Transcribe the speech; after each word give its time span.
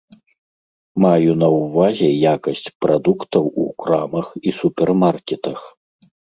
Маю 1.03 1.35
на 1.41 1.49
ўвазе 1.57 2.09
якасць 2.33 2.65
прадуктаў 2.87 3.43
у 3.67 3.69
крамах 3.85 4.27
і 4.47 4.57
супермаркетах. 4.63 5.59